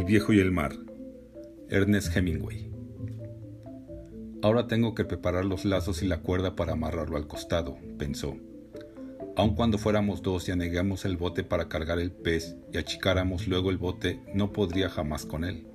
[0.00, 0.72] El viejo y el mar.
[1.68, 2.70] Ernest Hemingway.
[4.40, 8.34] Ahora tengo que preparar los lazos y la cuerda para amarrarlo al costado, pensó.
[9.36, 13.68] Aun cuando fuéramos dos y anegamos el bote para cargar el pez y achicáramos luego
[13.68, 15.66] el bote, no podría jamás con él.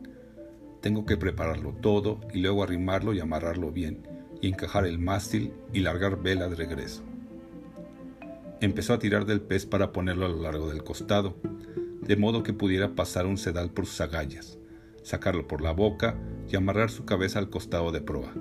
[0.82, 4.08] Tengo que prepararlo todo y luego arrimarlo y amarrarlo bien,
[4.42, 7.04] y encajar el mástil y largar vela de regreso.
[8.60, 11.36] Empezó a tirar del pez para ponerlo a lo largo del costado,
[12.08, 14.60] de modo que pudiera pasar un sedal por sus agallas,
[15.02, 16.16] sacarlo por la boca
[16.48, 18.32] y amarrar su cabeza al costado de proa.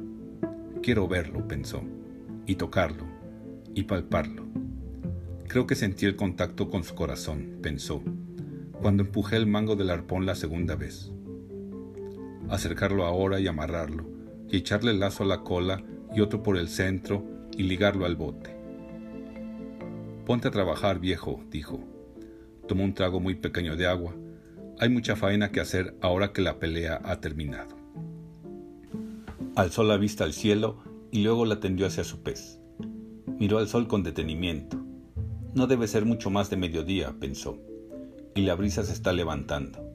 [0.83, 1.83] Quiero verlo, pensó,
[2.47, 3.07] y tocarlo,
[3.75, 4.45] y palparlo.
[5.49, 8.03] Creo que sentí el contacto con su corazón, pensó,
[8.83, 11.11] cuando empujé el mango del arpón la segunda vez.
[12.51, 14.05] Acercarlo ahora y amarrarlo,
[14.51, 15.83] y echarle el lazo a la cola
[16.15, 17.25] y otro por el centro
[17.57, 18.55] y ligarlo al bote.
[20.27, 21.94] Ponte a trabajar, viejo, dijo
[22.67, 24.15] Tomó un trago muy pequeño de agua.
[24.79, 27.77] Hay mucha faena que hacer ahora que la pelea ha terminado.
[29.55, 32.59] Alzó la vista al cielo y luego la tendió hacia su pez.
[33.39, 34.85] Miró al sol con detenimiento.
[35.55, 37.59] No debe ser mucho más de mediodía, pensó,
[38.35, 39.95] y la brisa se está levantando.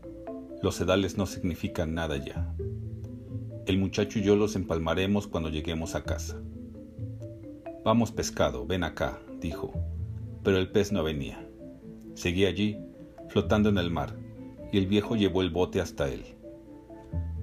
[0.62, 2.54] Los sedales no significan nada ya.
[3.66, 6.42] El muchacho y yo los empalmaremos cuando lleguemos a casa.
[7.84, 9.74] Vamos pescado, ven acá, dijo,
[10.44, 11.49] pero el pez no venía.
[12.20, 12.78] Seguía allí,
[13.30, 14.14] flotando en el mar,
[14.74, 16.26] y el viejo llevó el bote hasta él.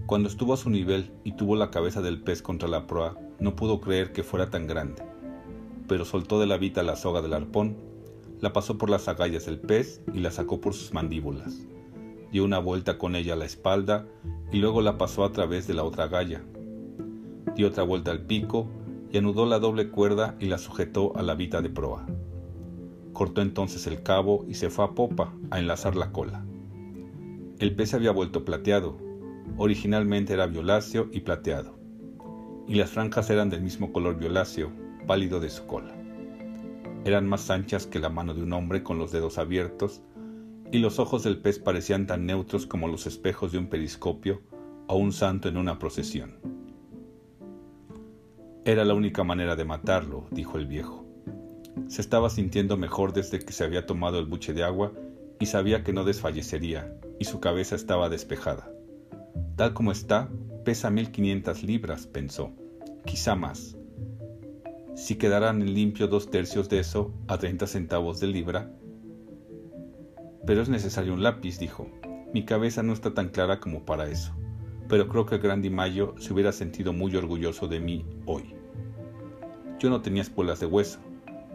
[0.04, 3.56] Cuando estuvo a su nivel y tuvo la cabeza del pez contra la proa, no
[3.56, 5.02] pudo creer que fuera tan grande,
[5.88, 7.78] pero soltó de la vita la soga del arpón,
[8.42, 11.66] la pasó por las agallas del pez y la sacó por sus mandíbulas.
[12.30, 14.06] Dio una vuelta con ella a la espalda
[14.52, 16.44] y luego la pasó a través de la otra agalla.
[17.54, 18.66] Dio otra vuelta al pico
[19.10, 22.04] y anudó la doble cuerda y la sujetó a la vita de proa.
[23.16, 26.44] Cortó entonces el cabo y se fue a popa a enlazar la cola.
[27.58, 28.98] El pez había vuelto plateado.
[29.56, 31.78] Originalmente era violáceo y plateado.
[32.68, 34.70] Y las franjas eran del mismo color violáceo,
[35.06, 35.94] pálido de su cola.
[37.06, 40.02] Eran más anchas que la mano de un hombre con los dedos abiertos,
[40.70, 44.42] y los ojos del pez parecían tan neutros como los espejos de un periscopio
[44.88, 46.34] o un santo en una procesión.
[48.66, 51.05] Era la única manera de matarlo, dijo el viejo.
[51.88, 54.92] Se estaba sintiendo mejor desde que se había tomado el buche de agua
[55.38, 58.70] y sabía que no desfallecería, y su cabeza estaba despejada.
[59.56, 60.28] Tal como está,
[60.64, 62.52] pesa 1500 libras, pensó,
[63.04, 63.76] quizá más.
[64.96, 68.72] Si quedaran en limpio dos tercios de eso a 30 centavos de libra.
[70.46, 71.90] Pero es necesario un lápiz, dijo.
[72.32, 74.32] Mi cabeza no está tan clara como para eso,
[74.88, 78.54] pero creo que Grandi Mayo se hubiera sentido muy orgulloso de mí hoy.
[79.78, 80.98] Yo no tenía espuelas de hueso,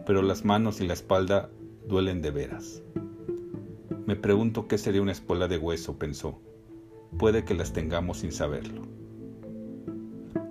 [0.06, 1.50] pero las manos y la espalda
[1.86, 2.82] duelen de veras.
[4.06, 6.40] Me pregunto qué sería una espuela de hueso, pensó.
[7.18, 8.82] Puede que las tengamos sin saberlo.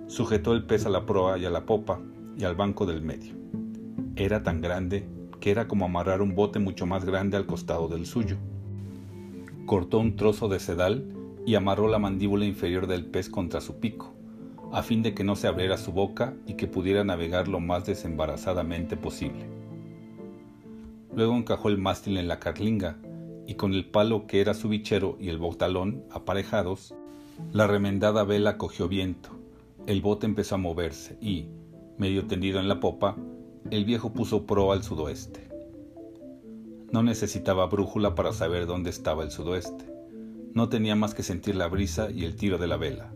[0.06, 2.00] Sujetó el pez a la proa y a la popa
[2.36, 3.34] y al banco del medio.
[4.16, 5.06] Era tan grande
[5.40, 8.36] que era como amarrar un bote mucho más grande al costado del suyo.
[9.66, 11.04] Cortó un trozo de sedal
[11.44, 14.11] y amarró la mandíbula inferior del pez contra su pico
[14.72, 17.84] a fin de que no se abriera su boca y que pudiera navegar lo más
[17.84, 19.44] desembarazadamente posible.
[21.14, 22.96] Luego encajó el mástil en la carlinga
[23.46, 26.94] y con el palo que era su bichero y el botalón aparejados,
[27.52, 29.28] la remendada vela cogió viento,
[29.86, 31.48] el bote empezó a moverse y,
[31.98, 33.16] medio tendido en la popa,
[33.70, 35.50] el viejo puso proa al sudoeste.
[36.90, 39.84] No necesitaba brújula para saber dónde estaba el sudoeste.
[40.54, 43.12] No tenía más que sentir la brisa y el tiro de la vela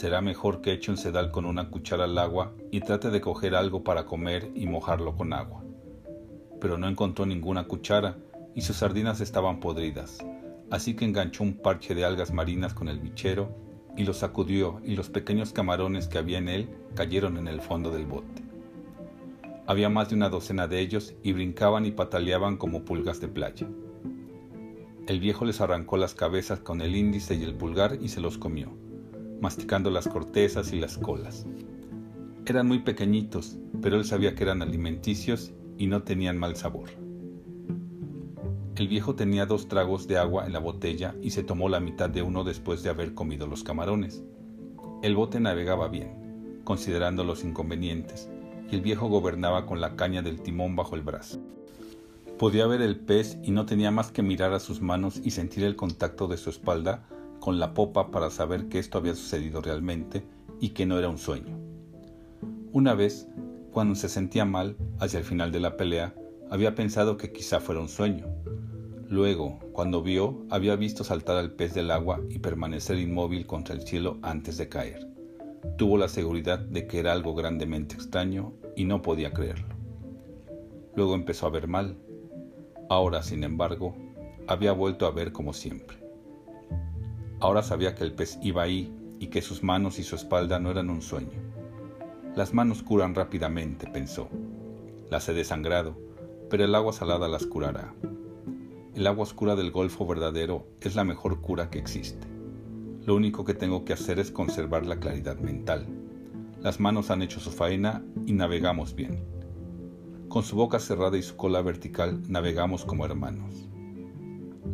[0.00, 3.54] será mejor que eche un sedal con una cuchara al agua y trate de coger
[3.54, 5.62] algo para comer y mojarlo con agua.
[6.58, 8.16] Pero no encontró ninguna cuchara
[8.54, 10.24] y sus sardinas estaban podridas,
[10.70, 13.54] así que enganchó un parche de algas marinas con el bichero
[13.94, 17.90] y lo sacudió y los pequeños camarones que había en él cayeron en el fondo
[17.90, 18.42] del bote.
[19.66, 23.68] Había más de una docena de ellos y brincaban y pataleaban como pulgas de playa.
[25.06, 28.38] El viejo les arrancó las cabezas con el índice y el pulgar y se los
[28.38, 28.72] comió
[29.40, 31.46] masticando las cortezas y las colas.
[32.46, 36.90] Eran muy pequeñitos, pero él sabía que eran alimenticios y no tenían mal sabor.
[38.76, 42.08] El viejo tenía dos tragos de agua en la botella y se tomó la mitad
[42.08, 44.22] de uno después de haber comido los camarones.
[45.02, 48.30] El bote navegaba bien, considerando los inconvenientes,
[48.70, 51.40] y el viejo gobernaba con la caña del timón bajo el brazo.
[52.38, 55.64] Podía ver el pez y no tenía más que mirar a sus manos y sentir
[55.64, 57.06] el contacto de su espalda
[57.40, 60.22] con la popa para saber que esto había sucedido realmente
[60.60, 61.58] y que no era un sueño.
[62.72, 63.26] Una vez,
[63.72, 66.14] cuando se sentía mal, hacia el final de la pelea,
[66.50, 68.26] había pensado que quizá fuera un sueño.
[69.08, 73.82] Luego, cuando vio, había visto saltar al pez del agua y permanecer inmóvil contra el
[73.82, 75.08] cielo antes de caer.
[75.76, 79.74] Tuvo la seguridad de que era algo grandemente extraño y no podía creerlo.
[80.94, 81.96] Luego empezó a ver mal.
[82.88, 83.94] Ahora, sin embargo,
[84.46, 85.99] había vuelto a ver como siempre.
[87.40, 90.70] Ahora sabía que el pez iba ahí y que sus manos y su espalda no
[90.70, 91.38] eran un sueño.
[92.36, 94.28] Las manos curan rápidamente, pensó.
[95.10, 95.96] Las he desangrado,
[96.50, 97.94] pero el agua salada las curará.
[98.94, 102.26] El agua oscura del Golfo verdadero es la mejor cura que existe.
[103.06, 105.86] Lo único que tengo que hacer es conservar la claridad mental.
[106.60, 109.24] Las manos han hecho su faena y navegamos bien.
[110.28, 113.68] Con su boca cerrada y su cola vertical navegamos como hermanos.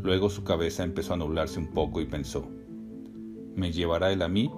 [0.03, 2.49] Luego su cabeza empezó a nublarse un poco y pensó,
[3.57, 4.51] ¿me llevará él a mí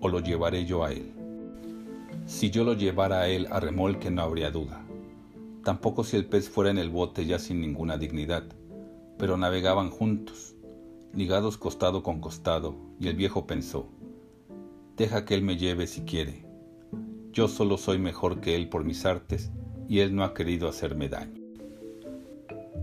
[0.00, 1.12] o lo llevaré yo a él?
[2.24, 4.84] Si yo lo llevara a él a remolque no habría duda.
[5.64, 8.44] Tampoco si el pez fuera en el bote ya sin ninguna dignidad,
[9.18, 10.54] pero navegaban juntos,
[11.12, 13.88] ligados costado con costado, y el viejo pensó,
[14.96, 16.46] deja que él me lleve si quiere.
[17.32, 19.50] Yo solo soy mejor que él por mis artes,
[19.88, 21.40] y él no ha querido hacerme daño.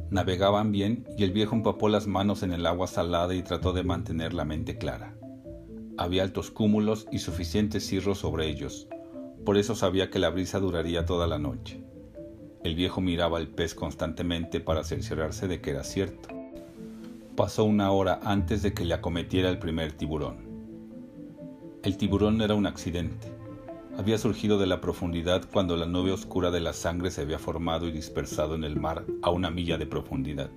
[0.10, 3.84] Navegaban bien y el viejo empapó las manos en el agua salada y trató de
[3.84, 5.16] mantener la mente clara.
[5.98, 8.88] Había altos cúmulos y suficientes cirros sobre ellos,
[9.46, 11.84] por eso sabía que la brisa duraría toda la noche.
[12.64, 16.30] El viejo miraba al pez constantemente para cerciorarse de que era cierto.
[17.36, 20.38] Pasó una hora antes de que le acometiera el primer tiburón.
[21.84, 23.36] El tiburón era un accidente
[23.98, 27.88] había surgido de la profundidad cuando la nube oscura de la sangre se había formado
[27.88, 30.50] y dispersado en el mar a una milla de profundidad.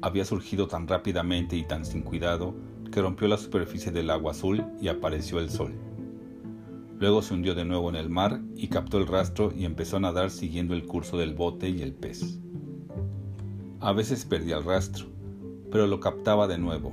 [0.00, 2.54] Había surgido tan rápidamente y tan sin cuidado
[2.90, 5.72] que rompió la superficie del agua azul y apareció el sol.
[6.98, 10.00] Luego se hundió de nuevo en el mar y captó el rastro y empezó a
[10.00, 12.40] nadar siguiendo el curso del bote y el pez.
[13.80, 15.06] A veces perdía el rastro,
[15.70, 16.92] pero lo captaba de nuevo,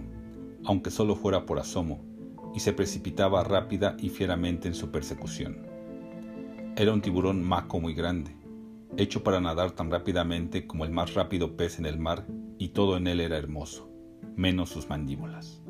[0.63, 2.05] aunque solo fuera por asomo,
[2.53, 5.65] y se precipitaba rápida y fieramente en su persecución.
[6.75, 8.35] Era un tiburón maco muy grande,
[8.97, 12.27] hecho para nadar tan rápidamente como el más rápido pez en el mar,
[12.59, 13.89] y todo en él era hermoso,
[14.35, 15.64] menos sus mandíbulas.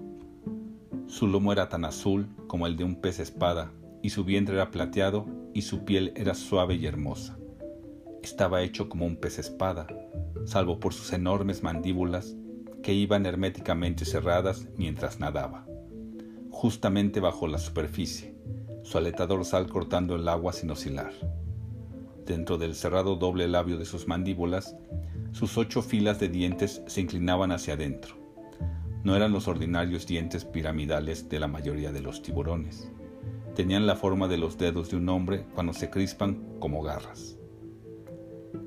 [1.08, 3.72] Su lomo era tan azul como el de un pez espada,
[4.02, 7.38] y su vientre era plateado, y su piel era suave y hermosa.
[8.22, 9.88] Estaba hecho como un pez espada,
[10.46, 12.36] salvo por sus enormes mandíbulas
[12.84, 15.66] que iban herméticamente cerradas mientras nadaba
[16.56, 18.34] justamente bajo la superficie,
[18.84, 21.12] su aleta dorsal cortando el agua sin oscilar.
[22.26, 24.74] Dentro del cerrado doble labio de sus mandíbulas,
[25.34, 28.16] sus ocho filas de dientes se inclinaban hacia adentro.
[29.06, 32.92] No eran los ordinarios dientes piramidales de la mayoría de los tiburones.
[33.54, 37.38] Tenían la forma de los dedos de un hombre cuando se crispan como garras.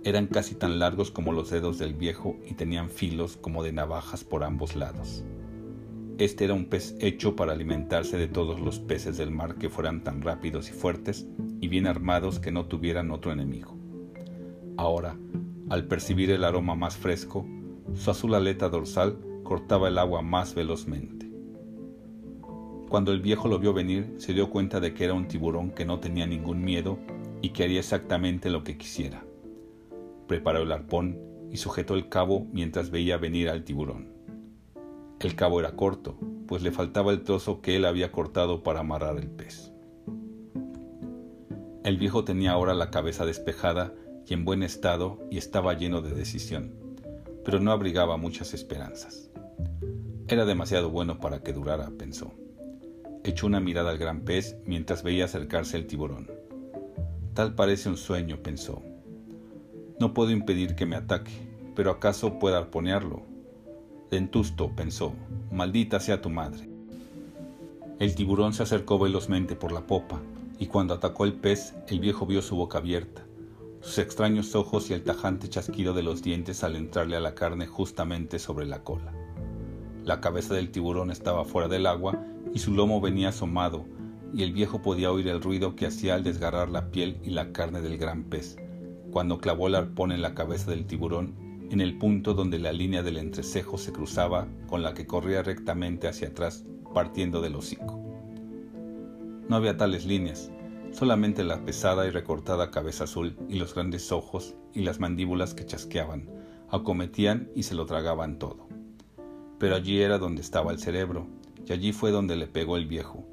[0.04, 4.22] Eran casi tan largos como los dedos del viejo y tenían filos como de navajas
[4.22, 5.24] por ambos lados.
[6.18, 10.04] Este era un pez hecho para alimentarse de todos los peces del mar que fueran
[10.04, 11.26] tan rápidos y fuertes
[11.60, 13.76] y bien armados que no tuvieran otro enemigo.
[14.76, 15.18] Ahora,
[15.68, 17.44] al percibir el aroma más fresco,
[17.94, 19.18] su azul aleta dorsal
[19.48, 21.26] cortaba el agua más velozmente.
[22.90, 25.86] Cuando el viejo lo vio venir, se dio cuenta de que era un tiburón que
[25.86, 26.98] no tenía ningún miedo
[27.40, 29.24] y que haría exactamente lo que quisiera.
[30.26, 31.18] Preparó el arpón
[31.50, 34.12] y sujetó el cabo mientras veía venir al tiburón.
[35.18, 39.16] El cabo era corto, pues le faltaba el trozo que él había cortado para amarrar
[39.16, 39.72] el pez.
[41.84, 43.94] El viejo tenía ahora la cabeza despejada
[44.26, 46.74] y en buen estado y estaba lleno de decisión,
[47.46, 49.28] pero no abrigaba muchas esperanzas.
[50.28, 52.32] Era demasiado bueno para que durara, pensó.
[53.24, 56.30] Echó una mirada al gran pez mientras veía acercarse el tiburón.
[57.34, 58.82] Tal parece un sueño, pensó.
[59.98, 61.32] No puedo impedir que me ataque,
[61.74, 63.28] pero acaso pueda arponearlo
[64.10, 65.12] Dentusto pensó,
[65.50, 66.66] maldita sea tu madre.
[67.98, 70.18] El tiburón se acercó velozmente por la popa,
[70.58, 73.26] y cuando atacó el pez, el viejo vio su boca abierta,
[73.82, 77.66] sus extraños ojos y el tajante chasquido de los dientes al entrarle a la carne
[77.66, 79.12] justamente sobre la cola.
[80.08, 82.24] La cabeza del tiburón estaba fuera del agua
[82.54, 83.84] y su lomo venía asomado,
[84.32, 87.52] y el viejo podía oír el ruido que hacía al desgarrar la piel y la
[87.52, 88.56] carne del gran pez,
[89.10, 91.34] cuando clavó el arpón en la cabeza del tiburón
[91.70, 96.08] en el punto donde la línea del entrecejo se cruzaba con la que corría rectamente
[96.08, 98.00] hacia atrás, partiendo del hocico.
[99.46, 100.50] No había tales líneas,
[100.90, 105.66] solamente la pesada y recortada cabeza azul y los grandes ojos y las mandíbulas que
[105.66, 106.30] chasqueaban,
[106.70, 108.67] acometían y se lo tragaban todo.
[109.58, 111.26] Pero allí era donde estaba el cerebro,
[111.66, 113.24] y allí fue donde le pegó el viejo.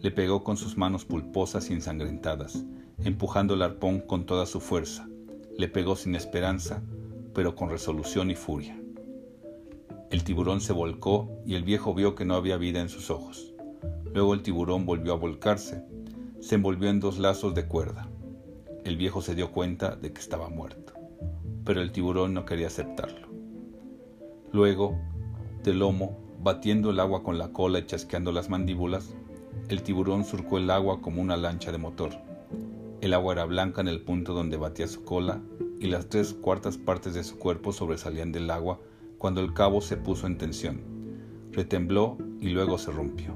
[0.00, 2.64] Le pegó con sus manos pulposas y ensangrentadas,
[3.04, 5.08] empujando el arpón con toda su fuerza.
[5.56, 6.82] Le pegó sin esperanza,
[7.34, 8.80] pero con resolución y furia.
[10.10, 13.54] El tiburón se volcó y el viejo vio que no había vida en sus ojos.
[14.12, 15.84] Luego el tiburón volvió a volcarse.
[16.40, 18.08] Se envolvió en dos lazos de cuerda.
[18.84, 20.94] El viejo se dio cuenta de que estaba muerto,
[21.64, 23.28] pero el tiburón no quería aceptarlo.
[24.52, 24.98] Luego,
[25.62, 29.14] de lomo, batiendo el agua con la cola y chasqueando las mandíbulas,
[29.68, 32.10] el tiburón surcó el agua como una lancha de motor.
[33.00, 35.40] El agua era blanca en el punto donde batía su cola
[35.78, 38.80] y las tres cuartas partes de su cuerpo sobresalían del agua
[39.18, 40.80] cuando el cabo se puso en tensión.
[41.52, 43.34] Retembló y luego se rompió.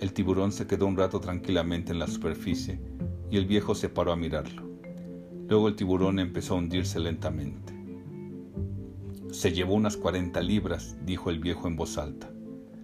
[0.00, 2.80] El tiburón se quedó un rato tranquilamente en la superficie
[3.30, 4.68] y el viejo se paró a mirarlo.
[5.48, 7.71] Luego el tiburón empezó a hundirse lentamente.
[9.32, 12.30] Se llevó unas cuarenta libras, dijo el viejo en voz alta.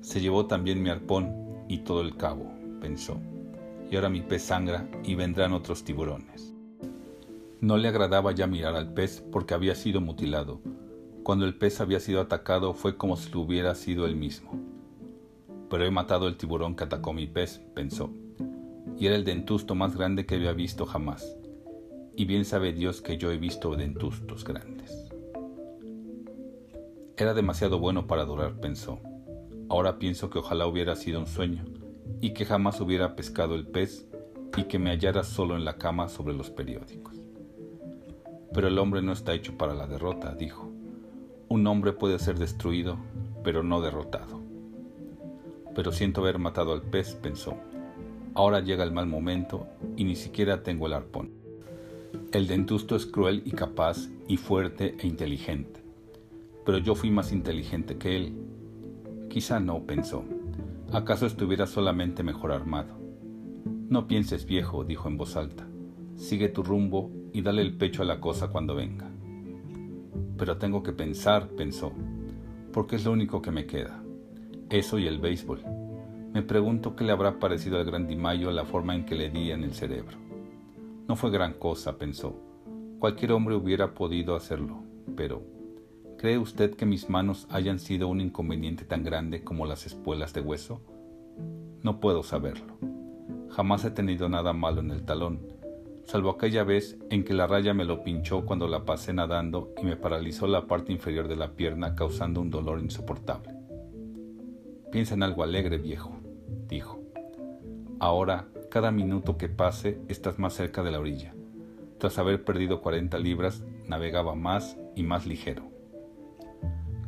[0.01, 1.35] Se llevó también mi arpón
[1.69, 2.51] y todo el cabo,
[2.81, 3.21] pensó.
[3.91, 6.55] Y ahora mi pez sangra y vendrán otros tiburones.
[7.61, 10.63] No le agradaba ya mirar al pez porque había sido mutilado.
[11.23, 14.59] Cuando el pez había sido atacado fue como si lo hubiera sido él mismo.
[15.69, 18.11] Pero he matado el tiburón que atacó mi pez, pensó.
[18.97, 21.37] Y era el dentusto más grande que había visto jamás.
[22.17, 24.78] Y bien sabe Dios que yo he visto dentustos grandes.
[27.19, 29.01] Era demasiado bueno para durar, pensó.
[29.69, 31.65] Ahora pienso que ojalá hubiera sido un sueño
[32.21, 34.07] y que jamás hubiera pescado el pez
[34.57, 37.21] y que me hallara solo en la cama sobre los periódicos.
[38.55, 40.71] Pero el hombre no está hecho para la derrota, dijo.
[41.49, 42.99] Un hombre puede ser destruido,
[43.43, 44.41] pero no derrotado.
[45.75, 47.57] Pero siento haber matado al pez, pensó.
[48.35, 51.33] Ahora llega el mal momento y ni siquiera tengo el arpón.
[52.31, 55.83] El dentusto es cruel y capaz y fuerte e inteligente,
[56.69, 58.35] pero yo fui más inteligente que él
[59.31, 60.23] Quizá no, pensó.
[60.93, 62.95] ¿Acaso estuviera solamente mejor armado?
[63.89, 65.67] No pienses viejo, dijo en voz alta.
[66.17, 69.11] Sigue tu rumbo y dale el pecho a la cosa cuando venga.
[70.37, 71.91] Pero tengo que pensar, pensó,
[72.71, 74.03] porque es lo único que me queda.
[74.69, 75.63] Eso y el béisbol.
[76.35, 79.53] Me pregunto qué le habrá parecido al gran Dimayo la forma en que le di
[79.53, 80.19] en el cerebro.
[81.09, 82.39] No fue gran cosa, pensó.
[82.99, 84.83] Cualquier hombre hubiera podido hacerlo,
[85.17, 85.58] pero
[86.19, 90.41] ¿Cree usted que mis manos hayan sido un inconveniente tan grande como las espuelas de
[90.41, 90.81] hueso?
[91.85, 92.77] No puedo saberlo.
[93.51, 95.47] Jamás he tenido nada malo en el talón,
[96.03, 99.87] salvo aquella vez en que la raya me lo pinchó cuando la pasé nadando y
[99.87, 103.55] me paralizó la parte inferior de la pierna causando un dolor insoportable.
[104.91, 106.17] Piensa en algo alegre, viejo,
[106.67, 106.99] dijo.
[108.01, 111.33] Ahora, cada minuto que pase, estás más cerca de la orilla.
[111.99, 115.68] Tras haber perdido 40 libras, navegaba más y más ligero.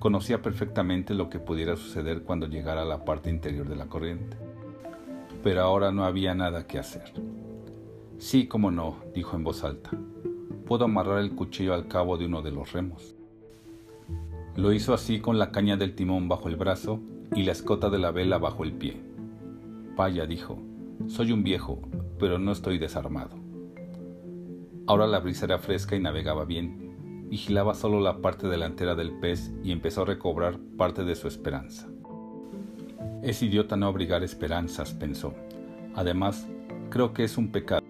[0.00, 4.38] Conocía perfectamente lo que pudiera suceder cuando llegara a la parte interior de la corriente.
[5.44, 7.12] Pero ahora no había nada que hacer.
[8.16, 9.90] Sí, como no, dijo en voz alta.
[10.64, 13.14] Puedo amarrar el cuchillo al cabo de uno de los remos.
[14.56, 17.00] Lo hizo así con la caña del timón bajo el brazo
[17.34, 19.02] y la escota de la vela bajo el pie.
[19.96, 20.58] Vaya, dijo,
[21.08, 21.78] soy un viejo,
[22.18, 23.36] pero no estoy desarmado.
[24.86, 26.89] Ahora la brisa era fresca y navegaba bien,
[27.30, 31.88] vigilaba solo la parte delantera del pez y empezó a recobrar parte de su esperanza.
[33.22, 35.34] Es idiota no abrigar esperanzas, pensó.
[35.94, 36.48] Además,
[36.90, 37.82] creo que es un pecado.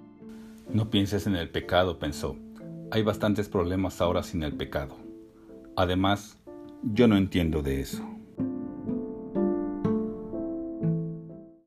[0.69, 2.37] No pienses en el pecado, pensó.
[2.91, 4.97] Hay bastantes problemas ahora sin el pecado.
[5.75, 6.39] Además,
[6.83, 8.05] yo no entiendo de eso.